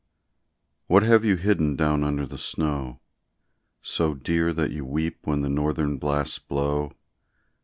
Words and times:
What 0.87 1.03
have 1.03 1.23
you 1.23 1.35
hidden 1.35 1.75
down 1.75 2.03
under 2.03 2.25
the 2.25 2.39
snow, 2.39 3.01
So 3.83 4.15
dear 4.15 4.51
that 4.51 4.71
you 4.71 4.83
weep 4.83 5.19
when 5.27 5.41
the 5.41 5.47
northern 5.49 5.99
blasts 5.99 6.39
blow? 6.39 6.93